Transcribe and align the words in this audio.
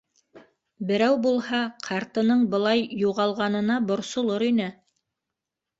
Берәү 0.91 1.19
булһа, 1.25 1.59
ҡартының 1.89 2.41
былай 2.57 2.83
юғалғанына 3.05 3.79
борсолор 3.93 4.51
ине. 4.53 4.77